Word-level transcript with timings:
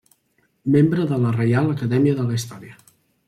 Membre 0.75 1.03
de 1.11 1.19
la 1.25 1.33
Reial 1.37 1.69
Acadèmia 1.75 2.17
de 2.21 2.27
la 2.31 2.39
Història. 2.39 2.77